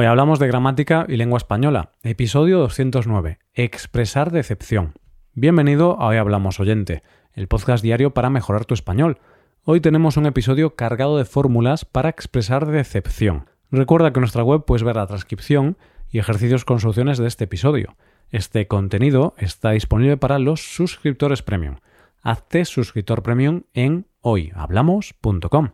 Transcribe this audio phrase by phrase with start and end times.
[0.00, 4.94] Hoy hablamos de gramática y lengua española, episodio 209, expresar decepción.
[5.32, 9.18] Bienvenido a Hoy Hablamos Oyente, el podcast diario para mejorar tu español.
[9.64, 13.46] Hoy tenemos un episodio cargado de fórmulas para expresar decepción.
[13.72, 15.76] Recuerda que en nuestra web puedes ver la transcripción
[16.12, 17.96] y ejercicios con soluciones de este episodio.
[18.30, 21.78] Este contenido está disponible para los suscriptores premium.
[22.22, 25.70] Hazte suscriptor premium en hoyhablamos.com.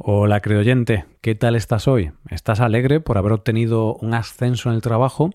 [0.00, 2.12] Hola, oyente, ¿qué tal estás hoy?
[2.30, 5.30] ¿Estás alegre por haber obtenido un ascenso en el trabajo?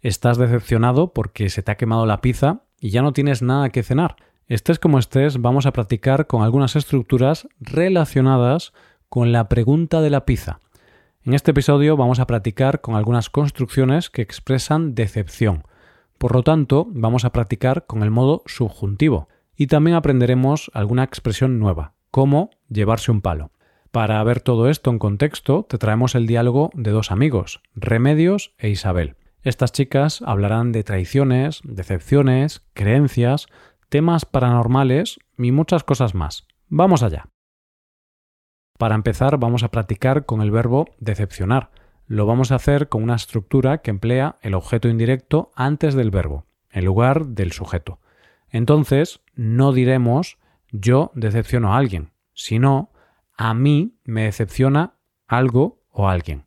[0.00, 3.84] ¿Estás decepcionado porque se te ha quemado la pizza y ya no tienes nada que
[3.84, 4.16] cenar?
[4.48, 8.72] Estés como estés, vamos a practicar con algunas estructuras relacionadas
[9.08, 10.58] con la pregunta de la pizza.
[11.22, 15.62] En este episodio vamos a practicar con algunas construcciones que expresan decepción.
[16.18, 21.60] Por lo tanto, vamos a practicar con el modo subjuntivo y también aprenderemos alguna expresión
[21.60, 23.52] nueva, como llevarse un palo.
[23.90, 28.68] Para ver todo esto en contexto, te traemos el diálogo de dos amigos, Remedios e
[28.68, 29.16] Isabel.
[29.42, 33.46] Estas chicas hablarán de traiciones, decepciones, creencias,
[33.88, 36.46] temas paranormales y muchas cosas más.
[36.68, 37.30] Vamos allá.
[38.78, 41.72] Para empezar, vamos a practicar con el verbo decepcionar.
[42.06, 46.46] Lo vamos a hacer con una estructura que emplea el objeto indirecto antes del verbo,
[46.70, 47.98] en lugar del sujeto.
[48.50, 50.38] Entonces, no diremos
[50.70, 52.92] yo decepciono a alguien, sino
[53.40, 54.96] a mí me decepciona
[55.26, 56.44] algo o alguien.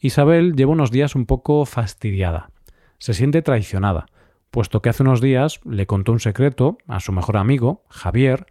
[0.00, 2.50] Isabel lleva unos días un poco fastidiada.
[2.98, 4.06] Se siente traicionada,
[4.50, 8.46] puesto que hace unos días le contó un secreto a su mejor amigo, Javier,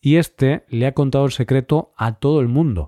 [0.00, 2.86] y éste le ha contado el secreto a todo el mundo.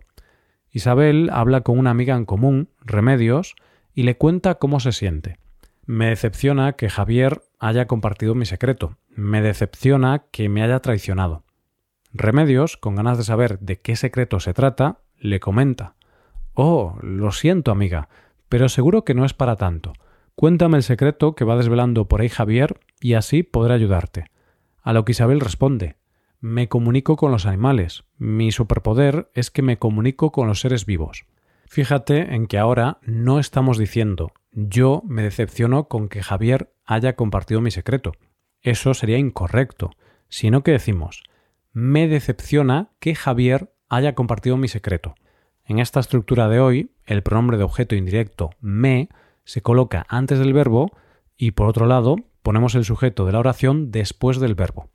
[0.70, 3.56] Isabel habla con una amiga en común, Remedios,
[3.94, 5.38] y le cuenta cómo se siente.
[5.86, 8.96] Me decepciona que Javier haya compartido mi secreto.
[9.08, 11.42] Me decepciona que me haya traicionado.
[12.16, 15.96] Remedios, con ganas de saber de qué secreto se trata, le comenta
[16.54, 18.08] Oh, lo siento, amiga,
[18.48, 19.92] pero seguro que no es para tanto.
[20.36, 24.26] Cuéntame el secreto que va desvelando por ahí Javier y así podré ayudarte.
[24.80, 25.96] A lo que Isabel responde
[26.40, 28.04] Me comunico con los animales.
[28.16, 31.26] Mi superpoder es que me comunico con los seres vivos.
[31.66, 37.60] Fíjate en que ahora no estamos diciendo yo me decepciono con que Javier haya compartido
[37.60, 38.12] mi secreto.
[38.62, 39.90] Eso sería incorrecto,
[40.28, 41.24] sino que decimos
[41.74, 45.16] me decepciona que Javier haya compartido mi secreto.
[45.64, 49.08] En esta estructura de hoy, el pronombre de objeto indirecto me
[49.42, 50.96] se coloca antes del verbo
[51.36, 54.88] y por otro lado ponemos el sujeto de la oración después del verbo.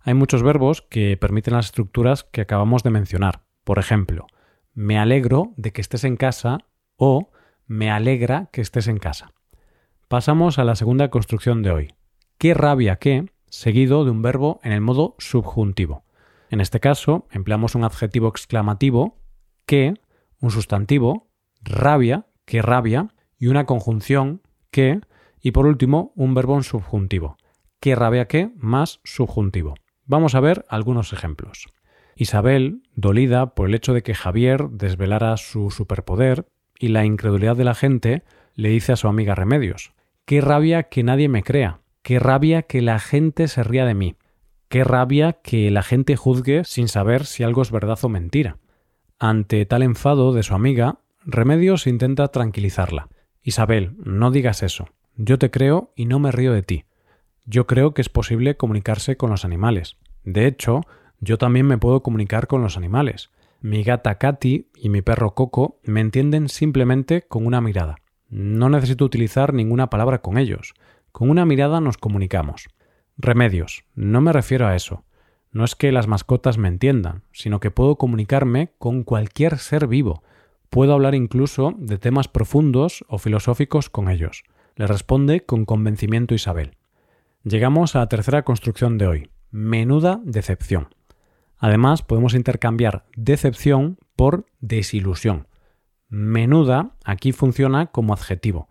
[0.00, 3.42] Hay muchos verbos que permiten las estructuras que acabamos de mencionar.
[3.62, 4.26] Por ejemplo,
[4.72, 6.58] me alegro de que estés en casa
[6.96, 7.30] o
[7.66, 9.32] me alegra que estés en casa.
[10.08, 11.94] Pasamos a la segunda construcción de hoy.
[12.38, 16.05] Qué rabia que, seguido de un verbo en el modo subjuntivo.
[16.50, 19.18] En este caso, empleamos un adjetivo exclamativo,
[19.66, 19.94] que,
[20.40, 21.28] un sustantivo,
[21.62, 23.08] rabia, que rabia,
[23.38, 25.00] y una conjunción, que,
[25.40, 27.36] y por último, un verbo en subjuntivo,
[27.80, 29.74] que rabia que más subjuntivo.
[30.04, 31.66] Vamos a ver algunos ejemplos.
[32.14, 36.46] Isabel, dolida por el hecho de que Javier desvelara su superpoder
[36.78, 38.22] y la incredulidad de la gente,
[38.54, 39.92] le dice a su amiga Remedios,
[40.24, 44.16] Qué rabia que nadie me crea, qué rabia que la gente se ría de mí.
[44.68, 48.58] Qué rabia que la gente juzgue sin saber si algo es verdad o mentira.
[49.18, 53.08] Ante tal enfado de su amiga, Remedios intenta tranquilizarla.
[53.42, 54.88] Isabel, no digas eso.
[55.16, 56.84] Yo te creo y no me río de ti.
[57.44, 59.96] Yo creo que es posible comunicarse con los animales.
[60.24, 60.82] De hecho,
[61.20, 63.30] yo también me puedo comunicar con los animales.
[63.60, 67.96] Mi gata Katy y mi perro Coco me entienden simplemente con una mirada.
[68.28, 70.74] No necesito utilizar ninguna palabra con ellos.
[71.12, 72.68] Con una mirada nos comunicamos.
[73.18, 73.84] Remedios.
[73.94, 75.04] No me refiero a eso.
[75.50, 80.22] No es que las mascotas me entiendan, sino que puedo comunicarme con cualquier ser vivo.
[80.68, 84.44] Puedo hablar incluso de temas profundos o filosóficos con ellos.
[84.74, 86.76] Le responde con convencimiento Isabel.
[87.42, 89.30] Llegamos a la tercera construcción de hoy.
[89.50, 90.88] Menuda decepción.
[91.58, 95.48] Además, podemos intercambiar decepción por desilusión.
[96.08, 98.68] Menuda aquí funciona como adjetivo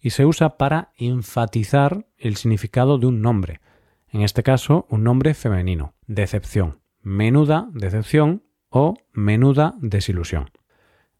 [0.00, 3.60] y se usa para enfatizar el significado de un nombre,
[4.10, 10.50] en este caso un nombre femenino, decepción, menuda decepción o menuda desilusión.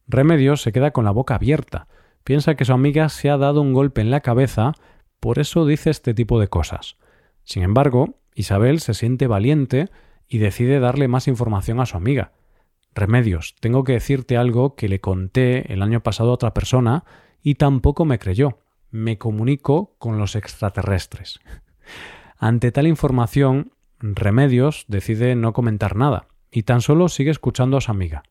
[0.07, 1.89] Remedios se queda con la boca abierta,
[2.25, 4.73] piensa que su amiga se ha dado un golpe en la cabeza,
[5.21, 6.97] por eso dice este tipo de cosas.
[7.45, 9.89] Sin embargo, Isabel se siente valiente
[10.29, 12.33] y decide darle más información a su amiga.
[12.95, 17.05] Remedios, tengo que decirte algo que le conté el año pasado a otra persona
[17.43, 18.59] y tampoco me creyó.
[18.91, 21.41] Me comunico con los extraterrestres.
[22.39, 27.91] Ante tal información, Remedios decide no comentar nada y tan solo sigue escuchando a su
[27.91, 28.23] amiga.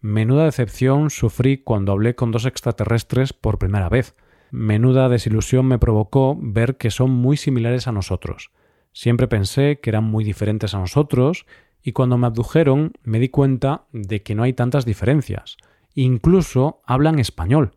[0.00, 4.14] Menuda decepción sufrí cuando hablé con dos extraterrestres por primera vez.
[4.52, 8.52] Menuda desilusión me provocó ver que son muy similares a nosotros.
[8.92, 11.46] Siempre pensé que eran muy diferentes a nosotros
[11.82, 15.56] y cuando me abdujeron me di cuenta de que no hay tantas diferencias.
[15.94, 17.72] Incluso hablan español.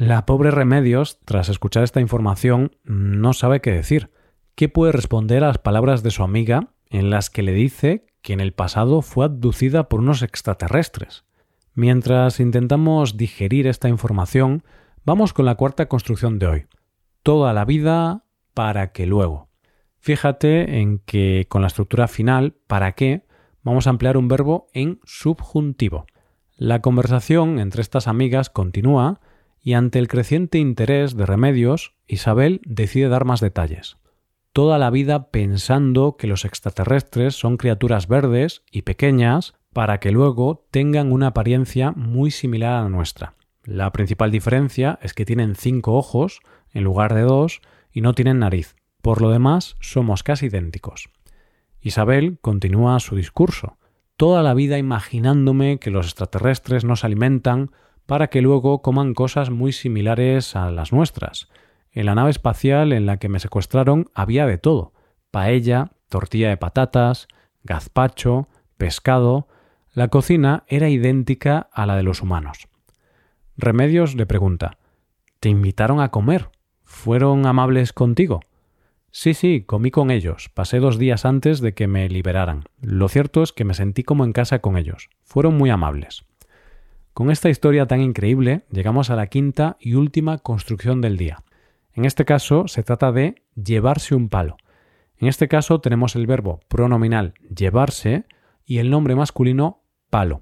[0.00, 4.10] La pobre Remedios, tras escuchar esta información, no sabe qué decir.
[4.54, 8.34] ¿Qué puede responder a las palabras de su amiga en las que le dice que
[8.34, 11.24] en el pasado fue abducida por unos extraterrestres?
[11.74, 14.62] Mientras intentamos digerir esta información,
[15.04, 16.66] vamos con la cuarta construcción de hoy.
[17.22, 19.48] Toda la vida para que luego.
[19.98, 23.24] Fíjate en que con la estructura final, para qué,
[23.62, 26.04] vamos a emplear un verbo en subjuntivo.
[26.58, 29.20] La conversación entre estas amigas continúa
[29.62, 33.96] y ante el creciente interés de Remedios, Isabel decide dar más detalles.
[34.52, 40.66] Toda la vida pensando que los extraterrestres son criaturas verdes y pequeñas para que luego
[40.70, 43.34] tengan una apariencia muy similar a la nuestra.
[43.64, 46.40] La principal diferencia es que tienen cinco ojos
[46.70, 48.76] en lugar de dos y no tienen nariz.
[49.00, 51.08] Por lo demás, somos casi idénticos.
[51.80, 53.78] Isabel continúa su discurso.
[54.18, 57.70] Toda la vida imaginándome que los extraterrestres nos alimentan
[58.04, 61.48] para que luego coman cosas muy similares a las nuestras.
[61.92, 64.92] En la nave espacial en la que me secuestraron había de todo.
[65.30, 67.28] Paella, tortilla de patatas,
[67.64, 68.48] gazpacho,
[68.78, 69.46] pescado,
[69.92, 72.68] la cocina era idéntica a la de los humanos.
[73.56, 74.78] Remedios le pregunta
[75.38, 76.48] ¿Te invitaron a comer?
[76.84, 78.40] ¿Fueron amables contigo?
[79.10, 80.48] Sí, sí, comí con ellos.
[80.48, 82.64] Pasé dos días antes de que me liberaran.
[82.80, 85.10] Lo cierto es que me sentí como en casa con ellos.
[85.22, 86.24] Fueron muy amables.
[87.12, 91.42] Con esta historia tan increíble llegamos a la quinta y última construcción del día.
[91.94, 94.56] En este caso se trata de llevarse un palo.
[95.18, 98.24] En este caso tenemos el verbo pronominal llevarse
[98.64, 100.40] y el nombre masculino palo.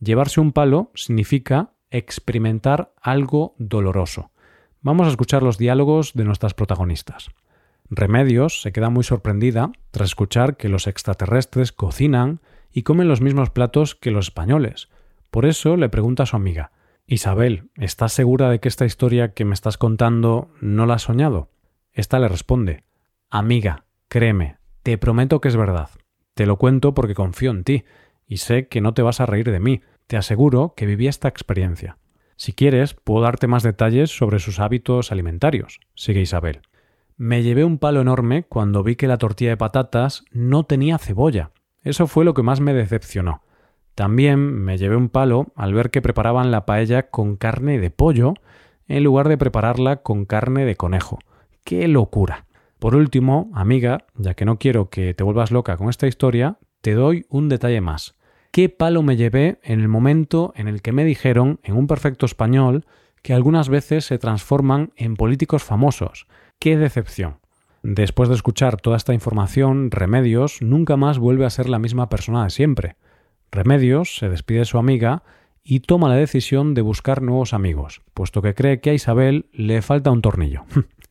[0.00, 4.30] Llevarse un palo significa experimentar algo doloroso.
[4.80, 7.30] Vamos a escuchar los diálogos de nuestras protagonistas.
[7.88, 12.40] Remedios se queda muy sorprendida tras escuchar que los extraterrestres cocinan
[12.72, 14.88] y comen los mismos platos que los españoles.
[15.30, 16.72] Por eso le pregunta a su amiga
[17.08, 21.50] Isabel, ¿estás segura de que esta historia que me estás contando no la has soñado?
[21.92, 22.82] Esta le responde
[23.30, 25.88] Amiga, créeme, te prometo que es verdad.
[26.34, 27.84] Te lo cuento porque confío en ti
[28.26, 29.82] y sé que no te vas a reír de mí.
[30.08, 31.96] Te aseguro que viví esta experiencia.
[32.34, 36.62] Si quieres, puedo darte más detalles sobre sus hábitos alimentarios, sigue Isabel.
[37.16, 41.52] Me llevé un palo enorme cuando vi que la tortilla de patatas no tenía cebolla.
[41.82, 43.45] Eso fue lo que más me decepcionó.
[43.96, 48.34] También me llevé un palo al ver que preparaban la paella con carne de pollo
[48.86, 51.18] en lugar de prepararla con carne de conejo.
[51.64, 52.46] ¡Qué locura!
[52.78, 56.92] Por último, amiga, ya que no quiero que te vuelvas loca con esta historia, te
[56.92, 58.14] doy un detalle más
[58.56, 62.24] qué palo me llevé en el momento en el que me dijeron, en un perfecto
[62.24, 62.86] español,
[63.20, 66.26] que algunas veces se transforman en políticos famosos.
[66.58, 67.40] ¡Qué decepción!
[67.82, 72.44] Después de escuchar toda esta información, Remedios nunca más vuelve a ser la misma persona
[72.44, 72.96] de siempre.
[73.50, 75.22] Remedios se despide de su amiga
[75.62, 79.82] y toma la decisión de buscar nuevos amigos, puesto que cree que a Isabel le
[79.82, 80.64] falta un tornillo.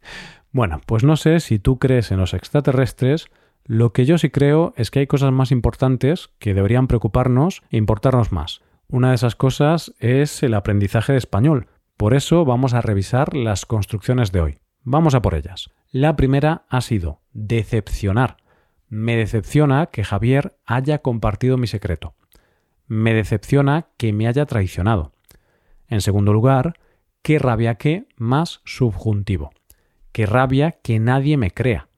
[0.52, 3.28] bueno, pues no sé si tú crees en los extraterrestres,
[3.66, 7.78] lo que yo sí creo es que hay cosas más importantes que deberían preocuparnos e
[7.78, 8.62] importarnos más.
[8.88, 11.68] Una de esas cosas es el aprendizaje de español.
[11.98, 14.60] Por eso vamos a revisar las construcciones de hoy.
[14.84, 15.72] Vamos a por ellas.
[15.92, 18.38] La primera ha sido decepcionar.
[18.88, 22.14] Me decepciona que Javier haya compartido mi secreto.
[22.88, 25.14] Me decepciona que me haya traicionado.
[25.88, 26.74] En segundo lugar,
[27.22, 29.52] qué rabia que más subjuntivo.
[30.12, 31.90] Qué rabia que nadie me crea.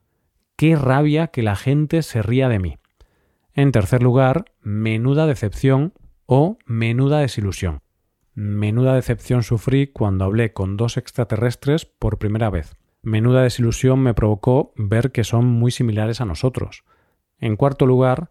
[0.56, 2.78] Qué rabia que la gente se ría de mí.
[3.54, 5.92] En tercer lugar, menuda decepción
[6.26, 7.80] o menuda desilusión.
[8.34, 12.76] Menuda decepción sufrí cuando hablé con dos extraterrestres por primera vez.
[13.02, 16.84] Menuda desilusión me provocó ver que son muy similares a nosotros.
[17.38, 18.30] En cuarto lugar,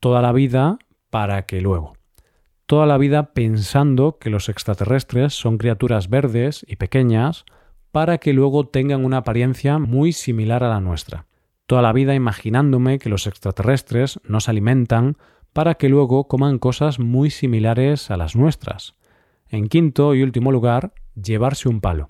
[0.00, 0.78] toda la vida
[1.10, 1.94] para que luego.
[2.66, 7.44] Toda la vida pensando que los extraterrestres son criaturas verdes y pequeñas
[7.92, 11.28] para que luego tengan una apariencia muy similar a la nuestra
[11.68, 15.18] toda la vida imaginándome que los extraterrestres nos alimentan
[15.52, 18.94] para que luego coman cosas muy similares a las nuestras.
[19.50, 22.06] En quinto y último lugar, llevarse un palo.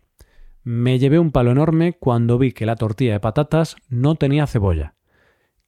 [0.63, 4.95] Me llevé un palo enorme cuando vi que la tortilla de patatas no tenía cebolla.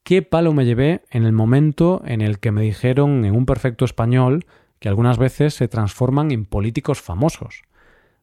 [0.03, 3.85] ¿Qué palo me llevé en el momento en el que me dijeron en un perfecto
[3.85, 4.47] español
[4.79, 7.63] que algunas veces se transforman en políticos famosos?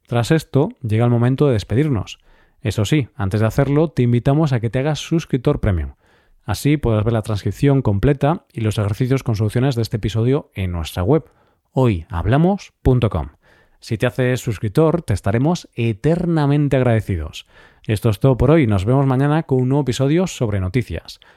[0.07, 2.19] Tras esto, llega el momento de despedirnos.
[2.61, 5.93] Eso sí, antes de hacerlo, te invitamos a que te hagas suscriptor premium.
[6.43, 10.71] Así podrás ver la transcripción completa y los ejercicios con soluciones de este episodio en
[10.71, 11.25] nuestra web.
[11.73, 13.29] hoyhablamos.com.
[13.79, 17.45] Si te haces suscriptor, te estaremos eternamente agradecidos.
[17.85, 18.65] Esto es todo por hoy.
[18.65, 21.19] Nos vemos mañana con un nuevo episodio sobre noticias.